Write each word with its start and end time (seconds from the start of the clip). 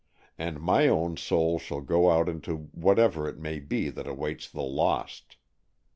And 0.35 0.59
my 0.59 0.87
own 0.87 1.15
soul 1.15 1.59
shall 1.59 1.81
go 1.81 2.09
out 2.09 2.27
into 2.27 2.71
whatever 2.71 3.29
it 3.29 3.37
may 3.37 3.59
be 3.59 3.91
that 3.91 4.07
awaits 4.07 4.49
the 4.49 4.63
lost. 4.63 5.37